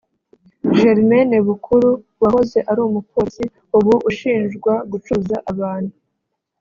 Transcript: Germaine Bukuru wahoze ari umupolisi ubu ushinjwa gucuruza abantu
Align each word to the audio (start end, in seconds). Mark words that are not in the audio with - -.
Germaine 0.77 1.37
Bukuru 1.47 1.89
wahoze 2.21 2.59
ari 2.69 2.79
umupolisi 2.87 3.43
ubu 3.77 3.93
ushinjwa 4.09 4.73
gucuruza 4.91 5.35
abantu 5.51 5.93